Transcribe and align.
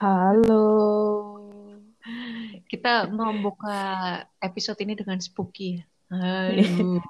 Halo. 0.00 0.64
Kita 2.64 3.12
mau 3.12 3.36
buka 3.36 3.76
episode 4.40 4.80
ini 4.80 4.96
dengan 4.96 5.20
spooky 5.20 5.76
ya. 5.76 5.84
Halo. 6.16 7.04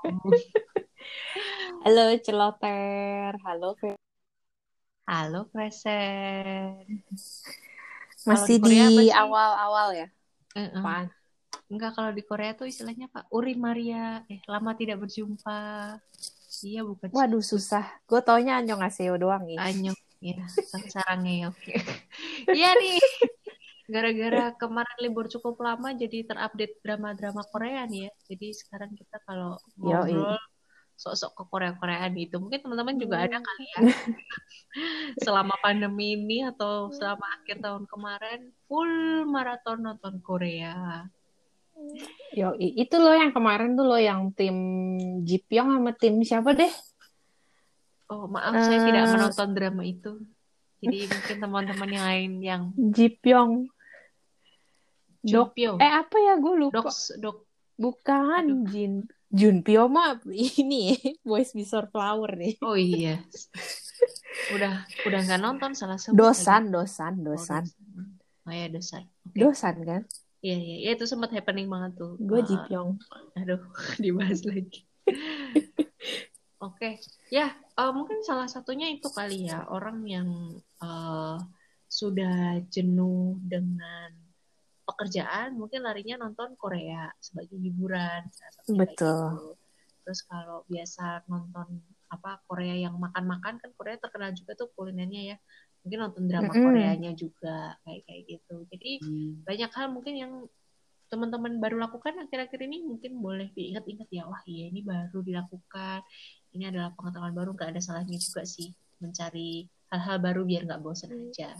Halo 1.87 2.03
celoter. 2.19 3.31
Halo. 3.47 3.79
Halo 5.07 5.41
Present. 5.55 6.83
Masih 8.27 8.59
di 8.59 9.07
awal-awal 9.15 9.95
ya? 9.95 10.09
Apaan? 10.59 11.15
Enggak 11.71 11.95
kalau 11.95 12.11
di 12.11 12.27
Korea 12.27 12.59
tuh 12.59 12.67
istilahnya 12.67 13.07
apa? 13.07 13.23
Uri 13.31 13.55
Maria. 13.55 14.27
Eh 14.27 14.43
lama 14.51 14.75
tidak 14.75 14.99
berjumpa. 15.07 15.95
Iya 16.67 16.83
bukan. 16.83 17.15
Waduh 17.15 17.39
susah. 17.39 17.87
Gue 18.11 18.19
taunya 18.19 18.59
Anyong 18.59 18.83
Aseo 18.83 19.15
doang 19.15 19.47
nih. 19.47 19.63
Anyong. 19.63 19.95
Ya, 20.21 20.45
sarangnya 20.93 21.49
oke. 21.49 21.75
Iya 22.53 22.77
nih. 22.77 23.01
Gara-gara 23.91 24.55
kemarin 24.55 24.99
libur 25.03 25.27
cukup 25.27 25.59
lama 25.65 25.91
jadi 25.97 26.23
terupdate 26.29 26.79
drama-drama 26.85 27.43
Korea 27.49 27.89
nih 27.89 28.07
ya. 28.07 28.13
Jadi 28.29 28.49
sekarang 28.55 28.93
kita 28.95 29.19
kalau 29.25 29.57
ngobrol 29.81 30.37
sok-sok 31.01 31.33
ke 31.33 31.45
Korea-Koreaan 31.49 32.13
itu. 32.21 32.37
Mungkin 32.37 32.61
teman-teman 32.61 33.01
juga 33.01 33.25
ada 33.25 33.41
kali 33.41 33.65
ya. 33.73 33.81
selama 35.25 35.57
pandemi 35.65 36.15
ini 36.15 36.45
atau 36.45 36.93
selama 36.93 37.41
akhir 37.41 37.65
tahun 37.65 37.89
kemarin 37.89 38.53
full 38.69 39.25
maraton 39.25 39.81
nonton 39.81 40.21
Korea. 40.21 41.09
Yo, 42.37 42.53
itu 42.61 42.95
loh 43.01 43.17
yang 43.17 43.33
kemarin 43.33 43.73
tuh 43.73 43.89
loh 43.89 43.97
yang 43.97 44.37
tim 44.37 44.55
Jipyong 45.25 45.81
sama 45.81 45.97
tim 45.97 46.21
siapa 46.21 46.53
deh? 46.53 46.69
Oh, 48.11 48.27
maaf 48.27 48.59
saya 48.59 48.83
tidak 48.83 49.05
Eh. 49.05 49.11
menonton 49.13 49.49
drama 49.53 49.83
itu. 49.83 50.13
Jadi 50.81 50.99
mungkin 51.07 51.37
teman-teman 51.39 51.89
yang 51.89 52.05
lain 52.05 52.31
yang 52.41 52.63
Jipyong. 52.75 53.71
Dok. 55.21 55.53
Junpyo, 55.53 55.77
Eh 55.77 55.93
apa 55.93 56.17
ya 56.17 56.35
gue 56.35 56.55
lupa. 56.57 56.81
Doks, 56.81 57.13
Dok. 57.17 57.45
Bukan 57.77 58.65
Jin 58.67 59.05
Junpyo 59.31 59.87
mah 59.87 60.17
ini 60.27 60.97
Boys 61.23 61.53
Before 61.53 61.87
Flower 61.87 62.35
nih. 62.35 62.57
Oh 62.61 62.73
iya. 62.73 63.21
Udah 64.51 64.81
udah 65.05 65.21
nggak 65.21 65.39
nonton 65.39 65.73
salah 65.73 65.97
sebut 65.97 66.17
Dosan, 66.19 66.69
lagi. 66.69 66.75
dosan, 66.75 67.13
Oh, 67.15 67.25
dosan. 67.31 67.65
Oh 68.43 68.51
ya 68.51 68.67
dosan. 68.67 69.05
Oke. 69.23 69.37
Dosan 69.37 69.77
kan? 69.83 70.03
Iya 70.41 70.57
iya, 70.57 70.77
ya, 70.81 70.91
itu 70.97 71.05
sempat 71.05 71.31
happening 71.31 71.69
banget 71.69 72.01
tuh. 72.01 72.17
Gue 72.17 72.41
Eh, 72.41 72.47
Jipyong. 72.49 72.97
Aduh, 73.37 73.61
dibahas 74.03 74.41
lagi. 74.43 74.89
Oke, 76.61 77.01
ya 77.33 77.57
eh, 77.57 77.93
mungkin 77.97 78.21
salah 78.21 78.45
satunya 78.45 78.93
itu 78.93 79.09
kali 79.09 79.49
ya 79.49 79.65
orang 79.73 80.05
yang 80.05 80.29
eh, 80.61 81.37
sudah 81.89 82.61
jenuh 82.69 83.41
dengan 83.43 84.13
pekerjaan, 84.85 85.57
mungkin 85.57 85.87
larinya 85.87 86.21
nonton 86.21 86.59
Korea 86.61 87.09
sebagai 87.23 87.57
hiburan. 87.57 88.29
kayak 88.69 88.77
Betul. 88.77 88.93
gitu. 88.93 89.47
Terus 90.05 90.21
kalau 90.27 90.67
biasa 90.67 91.25
nonton 91.31 91.81
apa 92.11 92.43
Korea 92.45 92.75
yang 92.75 92.99
makan-makan 92.99 93.63
kan 93.63 93.71
Korea 93.79 93.97
terkenal 93.97 94.35
juga 94.35 94.59
tuh 94.59 94.69
kulinernya 94.75 95.35
ya. 95.35 95.37
Mungkin 95.81 95.99
nonton 96.03 96.25
drama 96.29 96.53
Mm-mm. 96.53 96.65
Koreanya 96.67 97.13
juga 97.17 97.79
kayak 97.87 98.03
kayak 98.05 98.23
gitu. 98.29 98.57
Jadi 98.69 98.93
banyak 99.49 99.71
hal 99.73 99.87
mungkin 99.95 100.15
yang 100.19 100.33
teman-teman 101.11 101.59
baru 101.59 101.83
lakukan 101.83 102.15
akhir-akhir 102.23 102.71
ini 102.71 102.87
mungkin 102.87 103.19
boleh 103.19 103.51
diingat-ingat 103.51 104.07
ya 104.15 104.31
wah 104.31 104.39
iya 104.47 104.71
ini 104.71 104.87
baru 104.87 105.27
dilakukan 105.27 106.07
ini 106.53 106.65
adalah 106.67 106.91
pengetahuan 106.95 107.33
baru 107.33 107.51
nggak 107.55 107.71
ada 107.77 107.81
salahnya 107.83 108.19
juga 108.19 108.43
sih 108.45 108.71
mencari 108.99 109.65
hal-hal 109.91 110.17
baru 110.19 110.43
biar 110.45 110.63
nggak 110.67 110.83
bosan 110.83 111.11
aja 111.15 111.55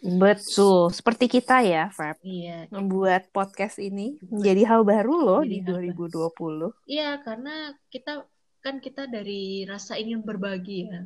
Betul, 0.00 0.88
seperti 0.96 1.28
kita 1.28 1.60
ya, 1.60 1.92
Feb. 1.92 2.16
iya 2.24 2.64
Membuat 2.72 3.28
podcast 3.36 3.76
ini 3.76 4.16
menjadi 4.24 4.64
hal 4.64 4.80
baru 4.80 5.12
loh 5.12 5.40
Jadi 5.44 5.60
di 5.60 5.60
hal 5.60 5.92
2020. 5.92 6.88
iya 6.88 7.20
karena 7.20 7.76
kita 7.92 8.24
kan 8.60 8.80
kita 8.80 9.08
dari 9.08 9.68
rasa 9.68 10.00
ingin 10.00 10.24
berbagi 10.24 10.88
ya. 10.88 11.04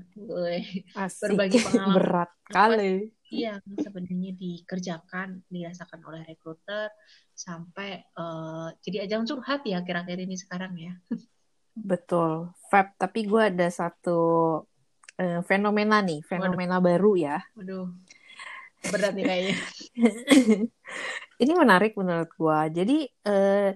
Asik. 0.95 1.27
Berbagi 1.27 1.59
pengalaman. 1.67 1.95
Berat 1.99 2.31
kali. 2.47 3.11
iya 3.35 3.59
yang 3.59 3.79
sebenarnya 3.83 4.31
dikerjakan 4.39 5.43
dirasakan 5.51 6.01
oleh 6.07 6.23
rekruter 6.23 6.87
sampai 7.35 7.99
eh, 7.99 8.69
jadi 8.79 9.11
ajang 9.11 9.27
curhat 9.27 9.67
ya 9.67 9.83
akhir-akhir 9.83 10.23
ini 10.23 10.39
sekarang 10.39 10.71
ya 10.79 10.95
Betul, 11.75 12.55
Feb. 12.71 12.95
Tapi 12.95 13.27
gue 13.27 13.43
ada 13.51 13.67
satu 13.69 14.21
eh, 15.19 15.43
fenomena 15.43 15.99
nih, 16.01 16.23
fenomena 16.23 16.79
baru 16.79 17.15
ya. 17.19 17.39
waduh 17.55 17.91
berat 18.85 19.17
nih 19.17 19.25
kayaknya 19.25 19.57
Ini 21.43 21.53
menarik 21.57 21.97
menurut 21.97 22.31
gue. 22.37 22.59
Jadi 22.85 22.99
eh, 23.27 23.71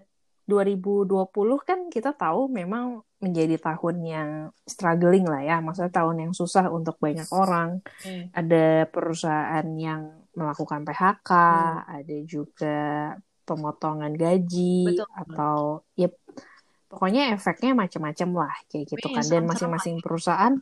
2020 0.45 1.29
kan 1.61 1.89
kita 1.89 2.13
tahu 2.17 2.49
memang 2.49 3.05
menjadi 3.19 3.59
tahun 3.59 3.97
yang 4.05 4.31
struggling 4.63 5.27
lah 5.27 5.43
ya. 5.43 5.57
Maksudnya 5.59 5.91
tahun 5.91 6.17
yang 6.29 6.33
susah 6.37 6.71
untuk 6.71 6.97
banyak 7.03 7.27
orang. 7.35 7.83
Eh, 8.05 8.31
ada 8.31 8.87
perusahaan 8.89 9.67
yang 9.75 10.29
melakukan 10.39 10.87
PHK, 10.87 11.31
Hmm. 11.33 11.83
ada 11.99 12.17
juga 12.23 12.79
pemotongan 13.43 14.13
gaji 14.13 14.93
Betul. 14.93 15.09
atau 15.17 15.57
ya 15.97 16.09
pokoknya 16.91 17.23
efeknya 17.37 17.73
macam-macam 17.77 18.29
lah 18.41 18.55
kayak 18.73 18.85
gitu 18.93 19.07
kan. 19.13 19.25
Dan 19.33 19.43
masing-masing 19.51 19.97
perusahaan 20.05 20.55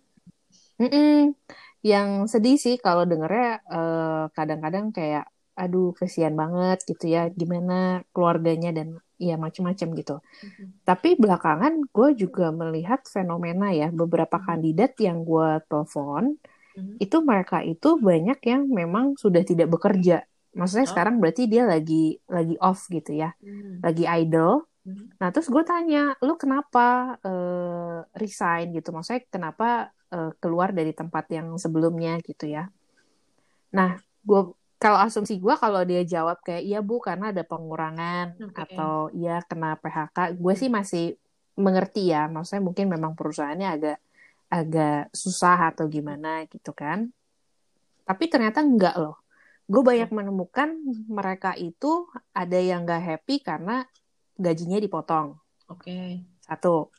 Mm-mm. 0.76 1.32
yang 1.80 2.08
sedih 2.28 2.56
sih 2.60 2.76
kalau 2.82 3.08
dengernya 3.08 3.62
eh, 3.64 4.24
kadang-kadang 4.36 4.92
kayak 4.92 5.24
aduh 5.56 5.96
kesian 5.96 6.36
banget 6.36 6.84
gitu 6.84 7.08
ya 7.08 7.32
gimana 7.32 8.04
keluarganya 8.12 8.76
dan 8.76 9.00
ya 9.16 9.40
macam-macam 9.40 9.88
gitu. 9.96 10.16
Mhm. 10.20 10.84
Tapi 10.84 11.08
belakangan 11.16 11.72
gue 11.96 12.08
juga 12.20 12.52
melihat 12.52 13.00
fenomena 13.08 13.72
ya 13.72 13.88
beberapa 13.88 14.36
kandidat 14.36 14.92
yang 15.00 15.24
gue 15.24 15.64
telepon 15.70 16.36
Mhm. 16.76 17.00
itu 17.00 17.16
mereka 17.24 17.64
itu 17.64 17.96
banyak 17.96 18.38
yang 18.44 18.62
memang 18.68 19.16
sudah 19.16 19.40
tidak 19.48 19.72
bekerja. 19.72 20.28
Maksudnya 20.52 20.86
Oh. 20.88 20.92
sekarang 20.92 21.14
berarti 21.24 21.48
dia 21.48 21.64
lagi 21.64 22.20
lagi 22.28 22.56
off 22.60 22.84
gitu 22.92 23.16
ya, 23.16 23.32
Hmm. 23.40 23.80
lagi 23.80 24.04
idle. 24.04 24.68
Mhm. 24.86 25.18
Nah 25.18 25.28
terus 25.34 25.50
gue 25.50 25.64
tanya, 25.66 26.14
lu 26.22 26.38
kenapa 26.38 27.18
eh, 27.26 27.98
resign 28.14 28.70
gitu? 28.70 28.94
Maksudnya 28.94 29.26
kenapa 29.26 29.90
eh, 30.14 30.30
keluar 30.38 30.70
dari 30.70 30.94
tempat 30.94 31.26
yang 31.34 31.58
sebelumnya 31.58 32.22
gitu 32.22 32.46
ya? 32.46 32.70
Nah, 33.74 33.98
gue 34.22 34.40
kalau 34.76 34.98
asumsi 35.02 35.40
gue 35.42 35.54
kalau 35.58 35.82
dia 35.82 36.06
jawab 36.06 36.38
kayak 36.44 36.62
iya 36.62 36.78
bu 36.84 37.00
karena 37.02 37.32
ada 37.34 37.42
pengurangan 37.42 38.36
Oke. 38.38 38.54
atau 38.54 39.10
iya 39.10 39.42
kena 39.42 39.74
PHK, 39.80 40.36
gue 40.38 40.54
sih 40.54 40.70
masih 40.70 41.04
mengerti 41.58 42.14
ya. 42.14 42.30
Maksudnya 42.30 42.62
mungkin 42.62 42.86
memang 42.86 43.18
perusahaannya 43.18 43.68
agak 43.68 43.98
agak 44.46 45.10
susah 45.10 45.74
atau 45.74 45.90
gimana 45.90 46.46
gitu 46.46 46.70
kan. 46.70 47.10
Tapi 48.06 48.24
ternyata 48.30 48.62
enggak 48.62 48.94
loh. 48.94 49.18
Gue 49.66 49.82
banyak 49.82 50.14
menemukan 50.14 50.78
mereka 51.10 51.58
itu 51.58 52.06
ada 52.30 52.54
yang 52.54 52.86
gak 52.86 53.02
happy 53.02 53.42
karena 53.42 53.82
gajinya 54.36 54.78
dipotong. 54.78 55.36
Oke. 55.68 56.22
Satu. 56.40 56.92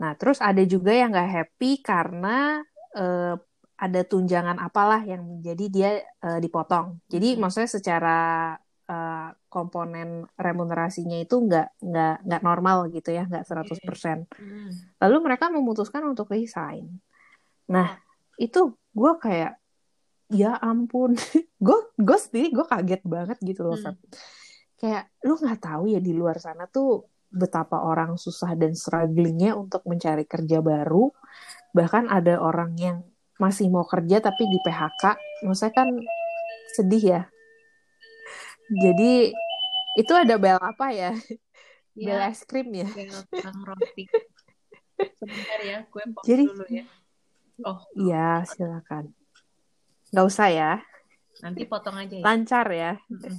Nah, 0.00 0.16
terus 0.16 0.40
ada 0.40 0.62
juga 0.64 0.94
yang 0.96 1.12
gak 1.12 1.28
happy 1.30 1.84
karena 1.84 2.64
eh, 2.90 3.34
ada 3.80 4.00
tunjangan 4.04 4.60
apalah 4.60 5.00
yang 5.04 5.22
menjadi 5.22 5.64
dia 5.70 5.90
eh, 6.02 6.38
dipotong. 6.38 7.00
Jadi 7.06 7.36
Mhm. 7.36 7.38
maksudnya 7.38 7.70
secara 7.70 8.18
eh, 8.90 9.28
komponen 9.46 10.26
remunerasinya 10.34 11.14
itu 11.14 11.38
nggak 11.38 11.78
nggak 11.78 12.14
nggak 12.26 12.42
normal 12.42 12.90
gitu 12.90 13.14
ya, 13.14 13.22
nggak 13.30 13.46
100%. 13.46 14.26
Hmm. 14.34 14.70
Lalu 14.98 15.16
mereka 15.22 15.46
memutuskan 15.46 16.02
untuk 16.02 16.26
resign. 16.26 16.98
Nah, 17.70 18.02
itu 18.34 18.74
gue 18.90 19.12
kayak 19.22 19.54
ya 20.26 20.58
ampun, 20.58 21.14
gue 21.66 21.78
gue 21.94 22.18
sendiri 22.18 22.50
gue 22.50 22.66
kaget 22.66 23.02
banget 23.06 23.38
gitu 23.42 23.62
loh, 23.62 23.78
Hmm. 23.78 23.94
Feb. 23.94 23.96
Kayak 24.80 25.12
lu 25.28 25.36
nggak 25.36 25.60
tahu 25.60 25.92
ya 25.92 26.00
di 26.00 26.16
luar 26.16 26.40
sana 26.40 26.64
tuh 26.64 27.04
betapa 27.28 27.84
orang 27.84 28.16
susah 28.16 28.56
dan 28.56 28.72
strugglingnya 28.72 29.52
untuk 29.54 29.84
mencari 29.84 30.24
kerja 30.24 30.64
baru. 30.64 31.12
Bahkan 31.76 32.08
ada 32.08 32.40
orang 32.40 32.74
yang 32.80 33.04
masih 33.36 33.68
mau 33.68 33.84
kerja 33.84 34.24
tapi 34.24 34.48
di 34.48 34.58
PHK. 34.64 35.04
Maksudnya 35.44 35.72
kan 35.76 35.88
sedih 36.72 37.04
ya. 37.04 37.22
Jadi 38.70 39.36
itu 40.00 40.12
ada 40.16 40.40
bel 40.40 40.56
apa 40.56 40.90
ya? 40.96 41.12
Bel 41.92 42.16
Ya, 42.22 42.32
es 42.32 42.46
krim 42.48 42.72
ya. 42.72 42.88
bel 42.88 43.10
roti. 43.68 44.08
Sebentar 45.20 45.60
ya, 45.60 45.78
gue 45.88 46.04
pause 46.12 46.24
Jadi 46.28 46.44
dulu 46.48 46.64
ya. 46.68 46.84
Oh, 47.60 47.78
Iya, 47.92 48.40
silakan. 48.48 49.12
Nggak 50.12 50.26
usah 50.26 50.48
ya. 50.48 50.72
nanti 51.40 51.64
potong 51.64 51.96
aja 51.96 52.16
ya. 52.20 52.24
Lancar 52.24 52.66
ya. 52.68 52.92
Mm-mm. 53.08 53.36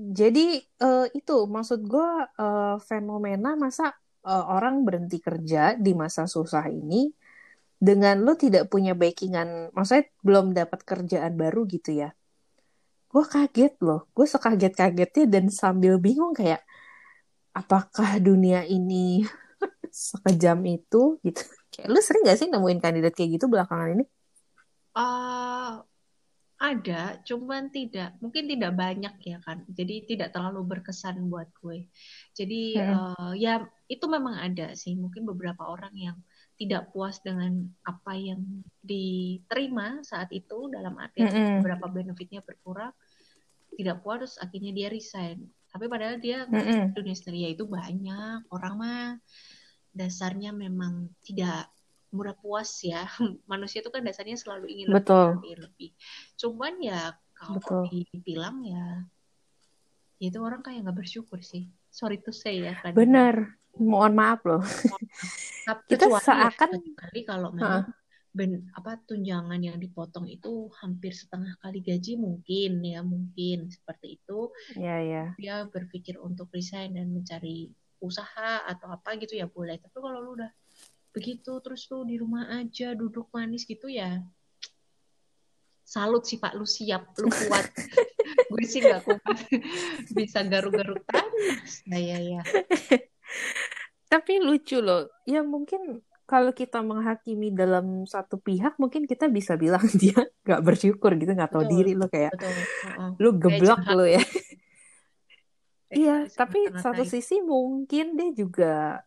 Jadi 0.00 0.56
eh, 0.64 1.06
itu 1.12 1.36
maksud 1.44 1.80
gue 1.84 2.08
eh, 2.40 2.76
fenomena 2.88 3.52
masa 3.60 3.92
eh, 4.24 4.44
orang 4.56 4.80
berhenti 4.86 5.20
kerja 5.20 5.76
di 5.76 5.92
masa 5.92 6.24
susah 6.24 6.64
ini 6.72 7.12
dengan 7.80 8.20
lu 8.24 8.32
tidak 8.36 8.68
punya 8.72 8.92
backingan 8.92 9.72
maksudnya 9.76 10.04
belum 10.24 10.56
dapat 10.56 10.80
kerjaan 10.88 11.36
baru 11.36 11.68
gitu 11.68 12.00
ya. 12.00 12.08
Gue 13.12 13.24
kaget 13.28 13.76
loh. 13.84 14.08
Gue 14.16 14.24
sekaget 14.24 14.72
kagetnya 14.72 15.24
dan 15.28 15.44
sambil 15.52 16.00
bingung 16.00 16.32
kayak 16.32 16.64
apakah 17.52 18.16
dunia 18.22 18.64
ini 18.64 19.26
sekejam 19.92 20.58
itu 20.64 21.20
gitu. 21.26 21.42
Kayak 21.68 21.88
lu 21.92 22.00
sering 22.00 22.22
gak 22.24 22.38
sih 22.40 22.48
nemuin 22.48 22.80
kandidat 22.80 23.12
kayak 23.12 23.36
gitu 23.36 23.46
belakangan 23.52 24.00
ini? 24.00 24.04
Uh, 24.96 25.82
ada 26.60 27.16
cuman 27.24 27.72
tidak 27.72 28.20
mungkin 28.20 28.44
tidak 28.44 28.76
banyak 28.76 29.16
ya 29.24 29.40
kan 29.40 29.64
jadi 29.64 30.04
tidak 30.04 30.28
terlalu 30.36 30.76
berkesan 30.76 31.32
buat 31.32 31.48
gue 31.64 31.88
jadi 32.36 32.62
hmm. 32.76 32.92
uh, 32.92 33.32
ya 33.32 33.64
itu 33.88 34.04
memang 34.04 34.36
ada 34.36 34.76
sih 34.76 34.92
mungkin 34.92 35.24
beberapa 35.24 35.64
orang 35.64 35.96
yang 35.96 36.16
tidak 36.60 36.92
puas 36.92 37.24
dengan 37.24 37.64
apa 37.88 38.12
yang 38.12 38.44
diterima 38.84 40.04
saat 40.04 40.28
itu 40.36 40.68
dalam 40.68 41.00
arti 41.00 41.24
mm 41.24 41.32
-hmm. 41.32 41.52
beberapa 41.64 41.88
benefitnya 41.88 42.44
berkurang 42.44 42.92
tidak 43.80 44.04
puas 44.04 44.36
akhirnya 44.36 44.76
dia 44.76 44.92
resign 44.92 45.40
tapi 45.72 45.88
padahal 45.88 46.20
dia 46.20 46.44
mm 46.44 46.52
-hmm. 46.52 46.84
dunia 46.92 47.16
seria 47.16 47.48
itu 47.48 47.64
banyak 47.64 48.44
orang 48.52 48.74
mah 48.76 49.08
dasarnya 49.96 50.52
memang 50.52 51.08
tidak 51.24 51.72
murah 52.10 52.36
puas 52.36 52.70
ya. 52.82 53.06
Manusia 53.50 53.80
itu 53.80 53.90
kan 53.90 54.02
dasarnya 54.02 54.36
selalu 54.38 54.66
ingin 54.70 54.86
Betul. 54.90 55.40
lebih 55.40 55.70
lebih. 55.70 55.90
Cuman 56.36 56.78
ya 56.82 57.14
kalau 57.34 57.88
dibilang 57.88 58.60
ya, 58.66 59.08
ya 60.20 60.26
itu 60.28 60.38
orang 60.42 60.60
kayak 60.60 60.84
nggak 60.84 60.98
bersyukur 61.00 61.40
sih. 61.40 61.70
Sorry 61.88 62.20
to 62.20 62.30
say 62.30 62.62
ya 62.62 62.76
kan 62.78 62.92
benar. 62.92 63.56
Mohon 63.78 64.12
maaf 64.18 64.40
loh. 64.44 64.62
Kita 65.86 66.10
seakan 66.10 66.70
kali 66.98 67.20
kalau 67.22 67.54
memang 67.54 67.86
ben, 68.30 68.70
apa 68.74 68.98
tunjangan 69.06 69.58
yang 69.58 69.78
dipotong 69.78 70.26
itu 70.30 70.70
hampir 70.78 71.14
setengah 71.14 71.58
kali 71.58 71.82
gaji 71.82 72.14
mungkin 72.18 72.82
ya 72.82 73.00
mungkin 73.02 73.70
seperti 73.70 74.18
itu. 74.18 74.50
Ya 74.74 74.98
ya 75.00 75.24
dia 75.38 75.66
berpikir 75.66 76.18
untuk 76.18 76.50
resign 76.50 76.98
dan 76.98 77.14
mencari 77.14 77.70
usaha 78.02 78.64
atau 78.66 78.90
apa 78.90 79.16
gitu 79.16 79.38
ya 79.38 79.46
boleh. 79.46 79.78
Tapi 79.78 79.96
kalau 79.96 80.18
lu 80.20 80.30
udah 80.40 80.50
begitu 81.10 81.58
terus 81.62 81.86
lu 81.90 82.06
di 82.06 82.16
rumah 82.18 82.46
aja 82.58 82.94
duduk 82.94 83.30
manis 83.34 83.66
gitu 83.66 83.90
ya. 83.90 84.22
Salut 85.82 86.22
sih 86.22 86.38
pak. 86.38 86.54
Lu 86.54 86.66
siap 86.66 87.18
lu 87.18 87.28
kuat. 87.28 87.66
Gue 88.50 88.64
sih 88.66 88.78
nggak 88.78 89.02
kuat. 89.02 89.22
Bisa 90.16 90.46
garuk-garuk 90.46 91.02
panas. 91.02 91.82
Nah 91.90 91.98
ya 91.98 92.18
ya. 92.22 92.42
Tapi 94.06 94.38
lucu 94.38 94.78
loh. 94.78 95.10
Ya 95.26 95.42
mungkin 95.42 96.02
kalau 96.30 96.54
kita 96.54 96.78
menghakimi 96.78 97.50
dalam 97.50 98.06
satu 98.06 98.38
pihak 98.38 98.78
mungkin 98.78 99.10
kita 99.10 99.26
bisa 99.26 99.58
bilang 99.58 99.82
dia 100.00 100.14
nggak 100.46 100.62
bersyukur 100.62 101.18
gitu 101.18 101.34
nggak 101.34 101.50
tahu 101.50 101.66
betul, 101.66 101.74
diri 101.74 101.92
lo 101.98 102.06
kayak 102.06 102.30
betul. 102.38 102.54
Uh-uh. 102.86 103.10
lu 103.18 103.30
geblok 103.34 103.82
lo 103.90 104.06
ya. 104.06 104.22
iya 105.90 106.30
tapi 106.30 106.70
satu 106.78 107.02
sisi 107.02 107.42
mungkin 107.42 108.14
dia 108.14 108.30
juga 108.30 109.02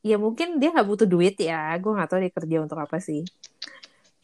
ya 0.00 0.16
mungkin 0.16 0.56
dia 0.56 0.72
nggak 0.72 0.88
butuh 0.88 1.08
duit 1.08 1.36
ya 1.36 1.76
gue 1.76 1.92
nggak 1.92 2.08
tahu 2.08 2.20
dia 2.24 2.32
kerja 2.32 2.56
untuk 2.64 2.78
apa 2.80 2.96
sih 3.00 3.24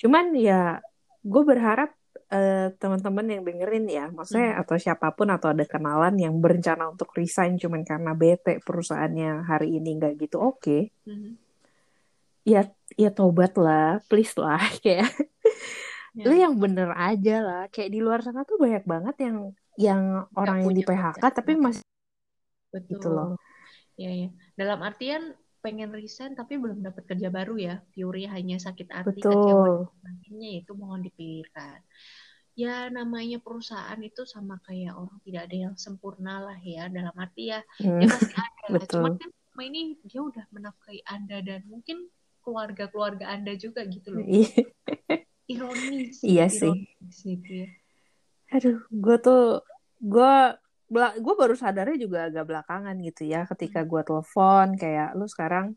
cuman 0.01 0.33
ya 0.37 0.81
gue 1.27 1.43
berharap 1.43 1.91
uh, 2.31 2.69
teman-teman 2.79 3.27
yang 3.27 3.43
dengerin 3.43 3.87
ya, 3.87 4.07
maksudnya 4.11 4.57
hmm. 4.57 4.63
atau 4.63 4.77
siapa 4.79 5.11
pun 5.15 5.31
atau 5.31 5.51
ada 5.51 5.65
kenalan 5.67 6.15
yang 6.19 6.35
berencana 6.39 6.91
untuk 6.91 7.11
resign 7.15 7.59
cuman 7.59 7.83
karena 7.87 8.13
bete 8.15 8.63
perusahaannya 8.63 9.47
hari 9.47 9.79
ini 9.79 9.99
nggak 9.99 10.15
gitu 10.19 10.39
oke, 10.43 10.63
okay. 10.63 10.83
hmm. 11.07 11.39
ya 12.47 12.67
ya 12.95 13.11
tobat 13.11 13.55
lah, 13.59 14.03
please 14.07 14.35
lah 14.39 14.63
kayak 14.83 15.11
ya. 16.15 16.25
lu 16.27 16.35
yang 16.35 16.55
bener 16.59 16.95
aja 16.95 17.37
lah, 17.43 17.63
kayak 17.71 17.91
di 17.91 18.01
luar 18.03 18.23
sana 18.23 18.47
tuh 18.47 18.59
banyak 18.59 18.87
banget 18.87 19.17
yang 19.23 19.37
yang 19.77 20.03
orang 20.33 20.65
yang 20.65 20.73
di 20.73 20.83
PHK 20.87 21.21
tapi 21.21 21.53
masih 21.59 21.85
Betul. 22.73 22.97
gitu 22.97 23.09
loh. 23.13 23.37
Ya 23.97 24.13
ya. 24.13 24.29
Dalam 24.57 24.81
artian 24.81 25.37
pengen 25.67 25.91
resign 25.91 26.39
tapi 26.39 26.63
belum 26.63 26.79
dapat 26.79 27.11
kerja 27.11 27.27
baru 27.27 27.59
ya 27.59 27.75
Fury 27.91 28.31
hanya 28.31 28.63
sakit 28.63 28.87
hati 28.87 29.19
Betul. 29.19 29.35
kecewa 29.35 30.47
itu 30.63 30.73
mohon 30.79 31.03
dipikirkan 31.03 31.83
ya 32.55 32.87
namanya 32.87 33.43
perusahaan 33.43 33.99
itu 33.99 34.23
sama 34.23 34.63
kayak 34.63 34.95
orang 34.95 35.19
tidak 35.27 35.51
ada 35.51 35.57
yang 35.67 35.75
sempurna 35.75 36.39
lah 36.39 36.59
ya 36.63 36.87
dalam 36.87 37.13
arti 37.19 37.51
ya 37.51 37.61
hmm. 37.83 37.99
dia 37.99 38.09
pasti 38.15 38.35
ada 38.39 38.79
Betul. 38.79 38.95
cuman 38.95 39.13
kan 39.19 39.31
ini 39.67 39.99
dia 40.07 40.21
udah 40.23 40.47
menafkahi 40.55 41.03
anda 41.11 41.43
dan 41.43 41.67
mungkin 41.67 42.07
keluarga-keluarga 42.47 43.27
anda 43.27 43.59
juga 43.59 43.83
gitu 43.91 44.15
loh 44.15 44.23
iya. 44.23 44.47
ironis 45.51 46.23
iya 46.23 46.47
sih 46.47 46.87
gitu 47.27 47.67
ya. 47.67 47.69
aduh 48.55 48.79
gue 48.87 49.17
tuh 49.19 49.67
gue 49.99 50.35
gue 50.95 51.35
baru 51.35 51.55
sadarnya 51.59 51.99
juga 51.99 52.31
agak 52.31 52.45
belakangan 52.47 52.95
gitu 53.03 53.27
ya 53.27 53.43
ketika 53.51 53.83
hmm. 53.83 53.89
gue 53.91 54.03
telepon 54.07 54.67
kayak 54.79 55.19
lu 55.19 55.27
sekarang 55.27 55.75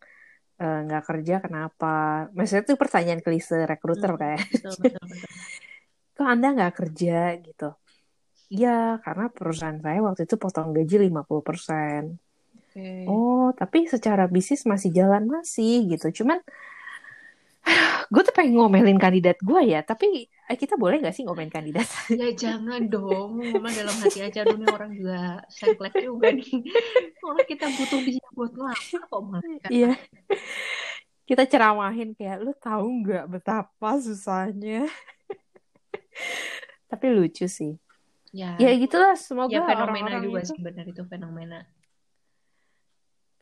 eh, 0.61 0.79
nggak 0.85 1.03
uh, 1.03 1.07
kerja 1.09 1.35
kenapa 1.41 2.29
maksudnya 2.37 2.63
itu 2.69 2.75
pertanyaan 2.77 3.21
klise 3.25 3.65
rekruter 3.65 4.13
hmm, 4.13 4.21
kayak 4.21 4.41
betul, 4.53 4.73
betul, 4.85 5.01
betul. 5.01 5.29
kok 6.13 6.27
anda 6.29 6.47
nggak 6.53 6.73
kerja 6.77 7.17
gitu 7.41 7.69
ya 8.49 8.97
karena 9.01 9.29
perusahaan 9.33 9.77
saya 9.81 9.99
waktu 10.01 10.25
itu 10.25 10.35
potong 10.37 10.73
gaji 10.73 11.09
50% 11.09 11.09
okay. 12.69 13.05
oh 13.09 13.49
tapi 13.53 13.89
secara 13.89 14.29
bisnis 14.29 14.65
masih 14.69 14.93
jalan 14.93 15.25
masih 15.25 15.89
gitu 15.89 16.21
cuman 16.21 16.37
gue 18.13 18.21
tuh 18.21 18.33
pengen 18.33 18.61
ngomelin 18.61 19.01
kandidat 19.01 19.41
gue 19.41 19.61
ya 19.73 19.81
tapi 19.81 20.29
eh, 20.49 20.57
kita 20.57 20.73
boleh 20.81 20.97
gak 20.97 21.13
sih 21.13 21.21
ngomelin 21.21 21.53
kandidat? 21.53 21.85
Ya 22.19 22.33
jangan 22.33 22.89
dong. 22.89 23.37
Ngomel 23.37 23.69
dalam 23.69 23.95
hati 24.01 24.25
aja 24.25 24.41
dulu 24.41 24.65
nih 24.65 24.69
orang 24.73 24.91
juga 24.97 25.21
sengklek 25.53 25.93
juga 26.01 26.33
nih. 26.33 26.49
Orang 27.21 27.45
kita 27.45 27.69
butuh 27.69 28.01
dia 28.01 28.25
buat 28.33 28.51
ngelapar 28.57 29.01
kok 29.05 29.21
malah 29.21 29.69
iya. 29.69 29.93
Kita 31.29 31.45
ceramahin 31.45 32.17
kayak 32.17 32.41
lu 32.41 32.57
tahu 32.57 33.05
nggak 33.05 33.25
betapa 33.29 34.01
susahnya? 34.01 34.89
Tapi 36.89 37.05
lucu 37.13 37.45
sih. 37.45 37.77
Ya. 38.33 38.57
Ya 38.57 38.73
gitulah. 38.73 39.13
Semoga 39.13 39.53
ya 39.53 39.61
fenomena 39.61 39.85
orang 39.85 40.01
-orang 40.17 40.21
juga 40.25 40.41
itu... 40.41 40.49
sih 40.49 40.57
benar 40.57 40.85
itu 40.89 41.03
fenomena. 41.05 41.59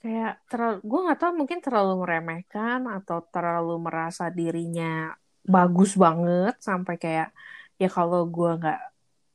Kayak 0.03 0.43
terlalu 0.51 0.77
gue 0.83 0.99
nggak 1.07 1.19
tahu 1.23 1.31
mungkin 1.39 1.59
terlalu 1.63 1.93
meremehkan 2.03 2.83
atau 2.91 3.23
terlalu 3.31 3.75
merasa 3.79 4.27
dirinya 4.27 5.15
bagus 5.47 5.95
banget 5.95 6.59
sampai 6.59 6.99
kayak 6.99 7.31
ya 7.79 7.87
kalau 7.87 8.27
gue 8.27 8.51
nggak 8.59 8.81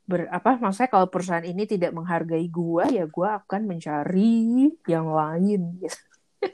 ber 0.02 0.28
apa 0.28 0.60
maksudnya 0.60 0.90
kalau 0.92 1.08
perusahaan 1.08 1.46
ini 1.46 1.64
tidak 1.64 1.96
menghargai 1.96 2.44
gue 2.52 2.84
ya 2.92 3.04
gue 3.08 3.28
akan 3.28 3.62
mencari 3.64 4.68
yang 4.84 5.08
lain. 5.08 5.80
Gitu. 5.80 5.98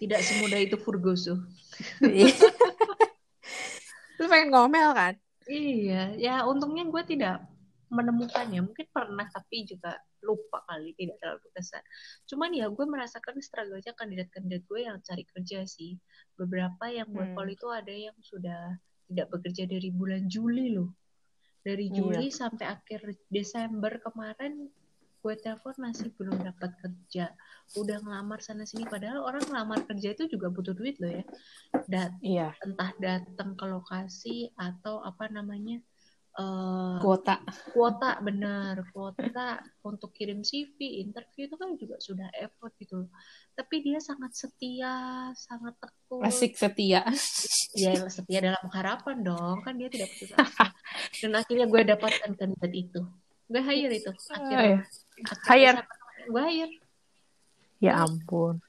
tidak 0.04 0.20
semudah 0.20 0.60
itu 0.62 0.76
Furgoso. 0.78 1.40
Lu 4.20 4.24
pengen 4.28 4.52
ngomel 4.52 4.92
kan? 4.94 5.14
Iya 5.48 6.12
ya 6.14 6.34
untungnya 6.44 6.84
gue 6.86 7.02
tidak 7.08 7.42
menemukannya. 7.88 8.62
Mungkin 8.62 8.86
pernah 8.92 9.26
tapi 9.32 9.64
juga 9.64 9.96
lupa 10.18 10.66
kali 10.66 10.98
tidak 10.98 11.14
terlalu 11.22 11.46
berkesan 11.46 11.78
cuman 12.26 12.50
ya 12.50 12.66
gue 12.66 12.86
merasakan 12.90 13.38
struggle-nya 13.38 13.94
kandidat-kandidat 13.94 14.66
gue 14.66 14.80
yang 14.84 14.98
cari 15.00 15.24
kerja 15.24 15.64
sih. 15.64 15.96
Beberapa 16.36 16.92
yang 16.92 17.08
buat 17.10 17.32
hmm. 17.32 17.54
itu 17.58 17.66
ada 17.72 17.94
yang 17.94 18.16
sudah 18.20 18.76
tidak 19.08 19.26
bekerja 19.32 19.64
dari 19.64 19.88
bulan 19.90 20.28
Juli 20.28 20.76
loh 20.76 20.92
dari 21.64 21.90
iya. 21.90 21.96
Juli 21.96 22.26
iya. 22.30 22.38
sampai 22.38 22.66
akhir 22.68 23.00
Desember 23.28 23.98
kemarin 24.00 24.68
gue 25.18 25.34
telepon 25.34 25.74
masih 25.82 26.14
belum 26.14 26.38
dapat 26.40 26.78
kerja 26.78 27.34
udah 27.74 27.98
ngelamar 28.06 28.38
sana 28.38 28.62
sini 28.62 28.86
padahal 28.86 29.26
orang 29.26 29.42
ngelamar 29.50 29.82
kerja 29.84 30.14
itu 30.14 30.30
juga 30.30 30.46
butuh 30.48 30.72
duit 30.78 30.94
loh 31.02 31.10
ya 31.10 31.24
Dat 31.90 32.14
iya. 32.22 32.54
entah 32.62 32.94
datang 33.02 33.58
ke 33.58 33.66
lokasi 33.66 34.54
atau 34.54 35.02
apa 35.02 35.26
namanya 35.28 35.82
uh, 36.38 36.96
kuota. 37.02 37.42
kuota 37.74 38.22
benar. 38.22 38.86
Kuota 38.94 39.60
untuk 39.82 40.14
kirim 40.14 40.46
CV 40.46 41.02
interview 41.02 41.50
itu 41.50 41.56
kan 41.58 41.74
juga 41.74 41.98
sudah 41.98 42.30
effort 42.38 42.72
gitu 42.78 43.10
tapi 43.58 43.82
dia 43.82 43.98
sangat 43.98 44.38
setia 44.38 44.94
sangat 45.34 45.74
tekun. 45.82 46.22
Asik 46.22 46.54
setia. 46.54 47.02
Ya 47.74 47.90
setia 48.14 48.38
dalam 48.38 48.66
harapan 48.70 49.26
dong. 49.26 49.66
Kan 49.66 49.74
dia 49.82 49.90
tidak 49.90 50.14
putus 50.14 50.30
asa. 50.38 50.70
Dan 51.18 51.34
akhirnya 51.34 51.66
gue 51.66 51.82
dapatkan 51.82 52.30
kandidat 52.38 52.70
itu. 52.70 53.02
Gue 53.50 53.62
hire 53.66 53.98
itu 53.98 54.14
akhirnya. 54.30 54.54
Oh, 54.54 54.62
iya. 54.62 54.78
hire? 55.50 55.82
Gue 56.30 56.42
hire. 56.46 56.74
Ya 57.82 57.98
ampun 57.98 58.62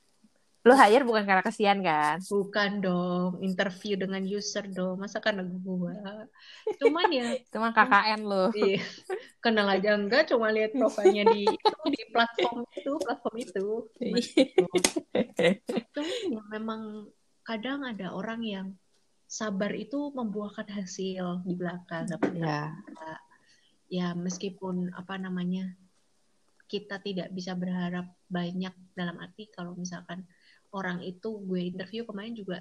Lo 0.68 0.76
hire 0.76 1.08
bukan 1.08 1.24
karena 1.24 1.40
kesian 1.40 1.80
kan? 1.80 2.20
Bukan 2.28 2.84
dong, 2.84 3.40
interview 3.40 3.96
dengan 3.96 4.20
user 4.28 4.68
dong. 4.68 5.00
Masa 5.00 5.24
karena 5.24 5.48
gua. 5.48 5.96
Cuman 6.84 7.08
ya. 7.08 7.32
Cuman 7.56 7.72
KKN 7.72 8.22
lo. 8.28 8.52
Iya. 8.60 8.84
Kenal 9.40 9.72
aja 9.72 9.96
enggak, 9.96 10.28
cuma 10.28 10.52
lihat 10.52 10.76
profilnya 10.76 11.24
di 11.32 11.48
di 11.96 12.02
platform 12.12 12.68
itu, 12.76 12.92
platform 13.00 13.36
itu. 13.40 13.68
Cuman 15.96 16.08
ya 16.28 16.42
memang 16.52 17.08
kadang 17.48 17.88
ada 17.88 18.12
orang 18.12 18.44
yang 18.44 18.68
sabar 19.30 19.72
itu 19.72 20.12
membuahkan 20.12 20.68
hasil 20.68 21.48
di 21.48 21.54
belakang 21.56 22.10
dapat 22.10 22.32
Ya. 22.36 22.62
ya 23.90 24.08
meskipun 24.14 24.92
apa 24.92 25.16
namanya 25.16 25.72
kita 26.70 27.02
tidak 27.02 27.34
bisa 27.34 27.58
berharap 27.58 28.12
banyak 28.30 28.74
dalam 28.94 29.18
arti 29.18 29.50
kalau 29.50 29.74
misalkan 29.74 30.28
orang 30.74 31.02
itu 31.02 31.30
gue 31.46 31.62
interview 31.74 32.06
kemarin 32.06 32.34
juga 32.38 32.58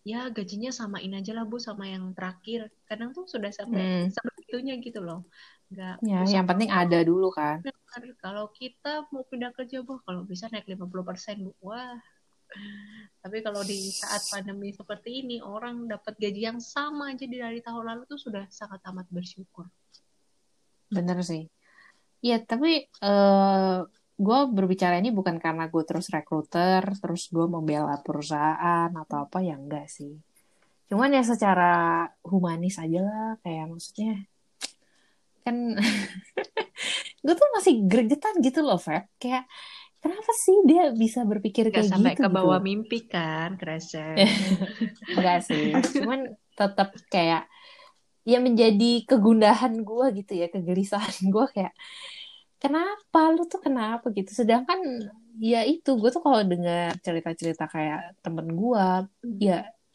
ya 0.00 0.32
gajinya 0.32 0.72
samain 0.72 1.12
aja 1.12 1.36
lah 1.36 1.44
bu 1.44 1.60
sama 1.60 1.84
yang 1.84 2.16
terakhir 2.16 2.72
kadang 2.88 3.12
tuh 3.12 3.28
sudah 3.28 3.52
sampai 3.52 3.84
Hmm. 3.84 4.08
sebegitunya 4.08 4.80
gitu 4.80 5.04
loh 5.04 5.28
nggak 5.70 6.00
Ya, 6.02 6.24
yang 6.24 6.48
penting 6.48 6.72
ada 6.72 7.04
dulu 7.04 7.28
kan. 7.30 7.60
Kalau 8.24 8.48
kita 8.56 9.04
mau 9.12 9.22
pindah 9.28 9.52
kerja 9.52 9.84
bu 9.84 10.00
kalau 10.08 10.24
bisa 10.24 10.48
naik 10.48 10.64
50% 10.64 11.36
bu 11.44 11.52
wah 11.60 12.00
tapi 13.22 13.46
kalau 13.46 13.62
di 13.62 13.78
saat 13.94 14.26
pandemi 14.26 14.74
seperti 14.74 15.22
ini 15.22 15.38
orang 15.38 15.86
dapat 15.86 16.18
gaji 16.18 16.50
yang 16.50 16.58
sama 16.58 17.14
aja 17.14 17.22
dari 17.28 17.62
tahun 17.62 17.84
lalu 17.86 18.02
tuh 18.10 18.18
sudah 18.18 18.48
sangat 18.50 18.80
amat 18.90 19.06
bersyukur 19.12 19.68
Bener 20.90 21.22
sih. 21.22 21.46
Iya, 22.24 22.42
tapi 22.42 22.90
eh 23.04 23.78
gue 24.20 24.40
berbicara 24.52 25.00
ini 25.00 25.08
bukan 25.08 25.40
karena 25.40 25.72
gue 25.72 25.80
terus 25.88 26.12
rekruter, 26.12 26.84
terus 27.00 27.32
gue 27.32 27.48
membela 27.48 27.96
perusahaan 28.04 28.92
atau 28.92 29.24
apa, 29.24 29.40
ya 29.40 29.56
enggak 29.56 29.88
sih. 29.88 30.12
Cuman 30.92 31.16
ya 31.16 31.24
secara 31.24 32.04
humanis 32.28 32.76
aja 32.76 33.00
lah, 33.00 33.30
kayak 33.40 33.72
maksudnya 33.72 34.28
kan 35.40 35.56
gue 37.24 37.34
tuh 37.34 37.48
masih 37.56 37.74
gregetan 37.88 38.44
gitu 38.44 38.60
loh, 38.60 38.76
Feb. 38.76 39.08
Kayak 39.16 39.48
kenapa 40.04 40.32
sih 40.36 40.56
dia 40.68 40.92
bisa 40.92 41.24
berpikir 41.24 41.72
nggak 41.72 41.80
kayak 41.80 41.92
sampai 41.96 42.12
gitu 42.12 42.28
ke 42.28 42.28
bawah 42.28 42.60
gitu? 42.60 42.68
mimpi 42.68 42.98
kan 43.08 43.56
kerasa 43.56 44.20
Enggak 45.16 45.48
sih. 45.48 45.72
Cuman 45.96 46.28
tetap 46.52 46.92
kayak 47.08 47.48
ya 48.28 48.36
menjadi 48.36 49.08
kegundahan 49.08 49.80
gue 49.80 50.06
gitu 50.20 50.36
ya, 50.36 50.52
kegelisahan 50.52 51.24
gue 51.24 51.46
kayak 51.56 51.72
kenapa 52.62 53.18
lu 53.34 53.42
tuh 53.52 53.60
kenapa 53.66 54.06
gitu. 54.16 54.30
Sedangkan 54.40 54.80
ya 55.50 55.58
itu 55.72 55.88
gue 56.00 56.10
tuh 56.14 56.22
kalau 56.26 56.40
dengar 56.50 56.92
cerita-cerita 57.04 57.64
kayak 57.74 57.98
temen 58.24 58.46
gue, 58.60 58.86
ya 59.46 59.52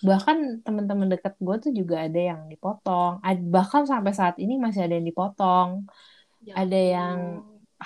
bahkan 0.08 0.38
teman-teman 0.66 1.08
dekat 1.14 1.34
gue 1.46 1.56
tuh 1.64 1.72
juga 1.80 1.96
ada 2.06 2.20
yang 2.30 2.42
dipotong. 2.52 3.12
Bahkan 3.56 3.84
sampai 3.92 4.12
saat 4.20 4.36
ini 4.44 4.54
masih 4.66 4.82
ada 4.86 4.94
yang 4.98 5.08
dipotong, 5.12 5.70
Ya 6.46 6.54
ada 6.62 6.78
yang 6.96 7.20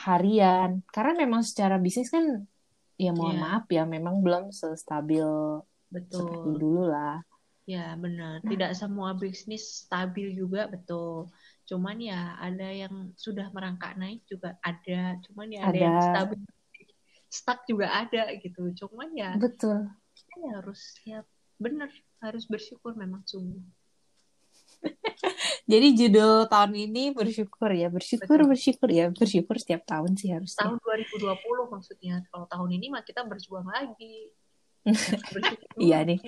harian. 0.06 0.70
Karena 0.94 1.14
memang 1.24 1.42
secara 1.50 1.76
bisnis 1.86 2.10
kan 2.16 2.26
ya 3.04 3.12
mohon 3.18 3.36
Iya. 3.38 3.44
maaf 3.46 3.64
ya, 3.72 3.84
memang 3.96 4.16
belum 4.26 4.44
sestabil 4.52 5.28
seperti 6.10 6.50
betul 6.50 6.60
dulu 6.62 6.82
lah. 6.94 7.16
ya 7.70 7.94
benar 8.04 8.42
Nah. 8.42 8.50
tidak 8.52 8.72
semua 8.82 9.10
bisnis 9.14 9.64
stabil 9.86 10.28
juga 10.34 10.66
betul 10.74 11.30
cuman 11.70 12.02
ya 12.02 12.34
ada 12.42 12.66
yang 12.74 13.14
sudah 13.14 13.54
merangkak 13.54 13.94
naik 14.02 14.26
juga 14.26 14.58
ada 14.66 15.22
cuman 15.30 15.48
ya 15.54 15.62
ada 15.70 15.78
yang 15.78 15.96
Ada. 16.02 16.08
stabil 16.10 16.40
stuck 17.30 17.60
juga 17.70 17.88
ada 17.94 18.34
gitu 18.42 18.74
cuman 18.74 19.14
ya 19.14 19.38
Betul. 19.38 19.86
ya 20.42 20.50
harus 20.58 20.82
ya 21.06 21.20
benar 21.62 21.94
harus 22.26 22.50
bersyukur 22.50 22.98
memang 22.98 23.22
sungguh 23.30 23.62
Jadi 25.70 25.88
judul 25.94 26.50
tahun 26.50 26.74
ini 26.90 27.14
bersyukur 27.14 27.70
ya, 27.70 27.92
bersyukur, 27.94 28.42
Betul. 28.42 28.50
bersyukur 28.56 28.90
ya, 28.90 29.06
bersyukur 29.14 29.56
setiap 29.60 29.86
tahun 29.86 30.18
sih 30.18 30.34
harusnya. 30.34 30.66
tahun 30.66 30.78
2020 30.82 31.30
maksudnya 31.70 32.16
kalau 32.32 32.48
tahun 32.50 32.70
ini 32.80 32.88
mah 32.90 33.04
kita 33.06 33.22
berjuang 33.28 33.68
lagi 33.70 34.32
Harus. 34.32 34.39
Iya 35.84 35.96
nih, 36.08 36.20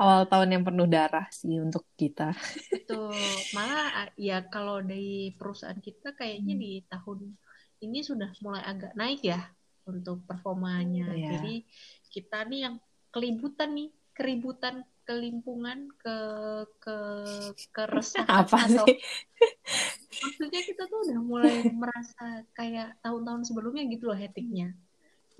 awal 0.00 0.22
tahun 0.30 0.48
yang 0.54 0.62
penuh 0.66 0.86
darah 0.94 1.26
sih 1.30 1.54
untuk 1.64 1.84
kita. 2.00 2.34
Betul. 2.72 3.16
Malah 3.56 4.10
ya 4.18 4.36
kalau 4.54 4.76
dari 4.84 5.32
perusahaan 5.38 5.80
kita 5.88 6.08
kayaknya 6.18 6.54
Hmm. 6.54 6.62
di 6.64 6.72
tahun 6.92 7.18
ini 7.84 7.98
sudah 8.08 8.30
mulai 8.44 8.62
agak 8.64 8.92
naik 9.00 9.20
ya 9.24 9.40
untuk 9.90 10.24
performanya. 10.28 11.04
Iya. 11.12 11.28
Jadi 11.30 11.52
kita 12.14 12.38
nih 12.50 12.60
yang 12.68 12.76
kelibutan 13.14 13.70
nih, 13.78 13.88
keributan, 14.16 14.74
kelimpungan, 15.08 15.78
ke 16.02 16.16
ke 16.82 16.96
keresahan 17.74 18.28
Apa 18.40 18.58
atau 18.66 18.86
sih? 18.86 18.96
maksudnya 20.22 20.60
kita 20.68 20.82
tuh 20.90 20.98
udah 21.06 21.18
mulai 21.30 21.56
merasa 21.82 22.24
kayak 22.58 22.96
tahun-tahun 23.04 23.42
sebelumnya 23.48 23.82
gitu 23.92 24.04
loh 24.10 24.18
hektiknya. 24.18 24.72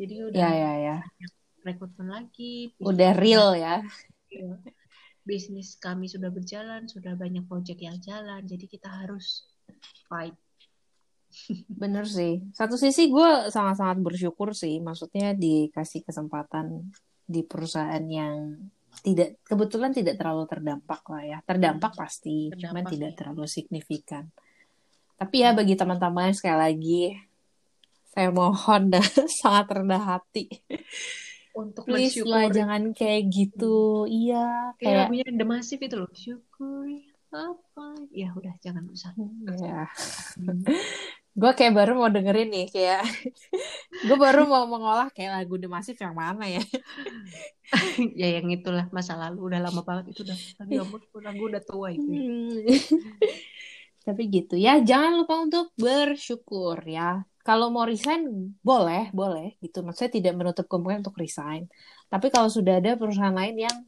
Jadi 0.00 0.14
udah 0.30 0.40
Ya, 0.40 0.50
ya, 0.54 0.70
ya. 0.84 0.94
Rekrutmen 1.64 2.12
lagi, 2.12 2.71
Udah 2.78 3.16
real 3.16 3.56
ya. 3.56 3.80
Bisnis 5.25 5.80
kami 5.80 6.06
sudah 6.06 6.28
berjalan, 6.28 6.85
sudah 6.85 7.16
banyak 7.16 7.49
proyek 7.49 7.80
yang 7.80 7.97
jalan, 7.99 8.44
jadi 8.44 8.68
kita 8.68 8.88
harus 8.92 9.49
fight. 10.06 10.37
Bener 11.83 12.04
sih. 12.04 12.44
Satu 12.52 12.76
sisi 12.76 13.09
gue 13.09 13.49
sangat-sangat 13.50 13.99
bersyukur 14.04 14.52
sih. 14.52 14.78
Maksudnya 14.78 15.33
dikasih 15.35 16.04
kesempatan 16.04 16.92
di 17.25 17.40
perusahaan 17.42 18.04
yang 18.04 18.68
tidak 19.02 19.42
kebetulan 19.42 19.90
tidak 19.90 20.21
terlalu 20.21 20.47
terdampak 20.47 21.02
lah 21.11 21.23
ya. 21.25 21.38
Terdampak 21.42 21.92
pasti, 21.99 22.52
cuman 22.54 22.85
Terdampak, 22.85 22.92
tidak 22.94 23.11
ya. 23.11 23.16
terlalu 23.16 23.44
signifikan. 23.50 24.25
Tapi 25.14 25.37
ya 25.42 25.50
bagi 25.54 25.75
teman-teman 25.75 26.35
sekali 26.35 26.59
lagi 26.59 27.02
saya 28.14 28.30
mohon 28.30 28.94
dan 28.94 29.02
sangat 29.42 29.66
rendah 29.75 30.02
hati. 30.02 30.47
Untuk 31.54 31.87
Please 31.87 32.18
lah 32.26 32.50
mensyukuri. 32.50 32.56
jangan 32.58 32.82
kayak 32.90 33.23
gitu. 33.30 34.04
Iya, 34.11 34.75
Kayak 34.75 34.82
kayak 34.82 34.96
lagunya 35.06 35.26
The 35.30 35.46
Massive 35.46 35.82
itu 35.87 35.96
loh. 35.96 36.11
Syukuri 36.11 36.99
apa? 37.34 37.87
Ya 38.14 38.30
udah 38.34 38.54
jangan 38.62 38.84
usah. 38.90 39.11
ya. 39.58 39.87
Gue 41.34 41.50
kayak 41.50 41.75
baru 41.75 41.99
mau 41.99 42.06
dengerin 42.06 42.46
nih 42.46 42.66
kayak 42.70 43.02
gue 44.06 44.14
baru 44.14 44.46
mau 44.46 44.70
mengolah 44.70 45.11
kayak 45.11 45.42
lagu 45.42 45.58
The 45.58 45.66
Massive 45.66 45.99
yang 45.99 46.14
mana 46.14 46.46
ya. 46.46 46.62
ya 48.23 48.38
yang 48.38 48.46
itulah 48.54 48.87
masa 48.94 49.18
lalu 49.18 49.50
udah 49.50 49.58
lama 49.66 49.82
banget 49.82 50.14
itu 50.14 50.23
udah. 50.23 50.38
Tapi 50.62 50.73
ampun 50.78 51.02
lagu 51.26 51.42
udah 51.50 51.62
tua 51.66 51.90
itu. 51.90 52.06
Hmm. 52.06 52.54
Tapi 54.06 54.23
gitu 54.30 54.54
ya, 54.54 54.78
jangan 54.78 55.26
lupa 55.26 55.42
untuk 55.42 55.75
bersyukur 55.75 56.78
ya. 56.87 57.26
Kalau 57.44 57.68
mau 57.68 57.84
resign 57.84 58.24
boleh, 58.64 59.12
boleh 59.12 59.60
gitu. 59.60 59.84
Maksudnya 59.84 60.12
tidak 60.16 60.32
menutup 60.32 60.64
kemungkinan 60.64 61.04
untuk 61.04 61.20
resign. 61.20 61.68
Tapi 62.08 62.32
kalau 62.32 62.48
sudah 62.48 62.80
ada 62.80 62.96
perusahaan 62.96 63.36
lain 63.36 63.68
yang 63.68 63.78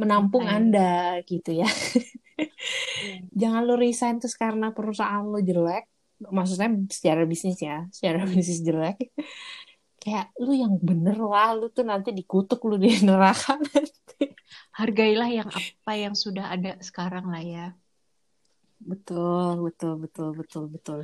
menampung 0.00 0.48
Oke. 0.48 0.56
Anda 0.56 1.20
gitu 1.28 1.60
ya. 1.60 1.68
Iya. 1.68 3.20
Jangan 3.40 3.62
lo 3.68 3.76
resign 3.76 4.16
terus 4.16 4.36
karena 4.36 4.72
perusahaan 4.72 5.24
lo 5.24 5.40
jelek. 5.44 5.84
Maksudnya 6.24 6.72
secara 6.88 7.28
bisnis 7.28 7.60
ya, 7.60 7.84
secara 7.92 8.24
bisnis 8.32 8.64
jelek. 8.64 9.12
Kayak 10.00 10.32
lu 10.40 10.56
yang 10.56 10.80
bener 10.80 11.20
lah, 11.20 11.52
lu 11.52 11.68
tuh 11.68 11.84
nanti 11.84 12.16
dikutuk 12.16 12.64
lu 12.64 12.80
di 12.80 12.96
neraka 13.04 13.60
nanti. 13.64 14.32
Hargailah 14.72 15.28
yang 15.28 15.48
apa 15.52 15.92
yang 15.96 16.16
sudah 16.16 16.48
ada 16.52 16.80
sekarang 16.80 17.28
lah 17.28 17.44
ya. 17.44 17.66
Betul, 18.80 19.64
betul, 19.68 20.00
betul, 20.00 20.28
betul, 20.32 20.64
betul. 20.72 21.00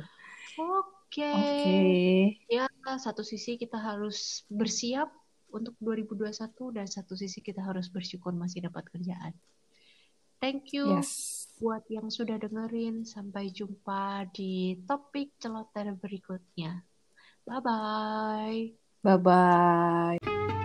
Oke. 0.57 1.02
Oke. 1.21 2.41
Ya, 2.49 2.65
satu 2.97 3.21
sisi 3.21 3.61
kita 3.61 3.77
harus 3.77 4.47
bersiap 4.49 5.13
untuk 5.53 5.77
2021 5.77 6.73
dan 6.73 6.89
satu 6.89 7.13
sisi 7.13 7.45
kita 7.45 7.61
harus 7.61 7.85
bersyukur 7.93 8.33
masih 8.33 8.65
dapat 8.65 8.89
kerjaan. 8.89 9.37
Thank 10.41 10.75
you 10.75 10.99
Yes. 10.99 11.47
buat 11.61 11.85
yang 11.87 12.09
sudah 12.09 12.35
dengerin. 12.41 13.05
Sampai 13.05 13.53
jumpa 13.53 14.27
di 14.33 14.81
topik 14.83 15.39
celoteh 15.39 15.95
berikutnya. 15.95 16.83
Bye-bye. 17.47 18.75
Bye-bye. 19.05 20.62